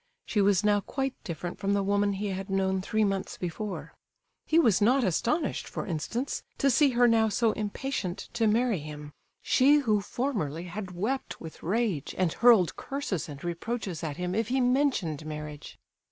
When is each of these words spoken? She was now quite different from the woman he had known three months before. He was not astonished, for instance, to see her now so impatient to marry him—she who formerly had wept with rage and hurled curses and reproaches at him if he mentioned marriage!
She 0.25 0.41
was 0.41 0.63
now 0.63 0.79
quite 0.79 1.13
different 1.23 1.59
from 1.59 1.73
the 1.73 1.83
woman 1.83 2.13
he 2.13 2.29
had 2.29 2.49
known 2.49 2.81
three 2.81 3.03
months 3.03 3.37
before. 3.37 3.93
He 4.47 4.57
was 4.57 4.81
not 4.81 5.03
astonished, 5.03 5.67
for 5.67 5.85
instance, 5.85 6.41
to 6.57 6.71
see 6.71 6.89
her 6.97 7.07
now 7.07 7.29
so 7.29 7.51
impatient 7.51 8.27
to 8.33 8.47
marry 8.47 8.79
him—she 8.79 9.75
who 9.75 10.01
formerly 10.01 10.63
had 10.63 10.89
wept 10.95 11.39
with 11.39 11.61
rage 11.61 12.15
and 12.17 12.33
hurled 12.33 12.75
curses 12.75 13.29
and 13.29 13.43
reproaches 13.43 14.03
at 14.03 14.17
him 14.17 14.33
if 14.33 14.47
he 14.47 14.59
mentioned 14.59 15.23
marriage! 15.23 15.77